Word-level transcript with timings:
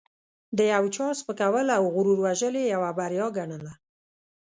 د 0.57 0.59
یو 0.73 0.83
چا 0.95 1.07
سپکول 1.19 1.67
او 1.77 1.83
غرور 1.95 2.19
وژل 2.25 2.53
یې 2.61 2.65
یوه 2.75 2.89
بریا 2.99 3.27
ګڼله. 3.37 3.73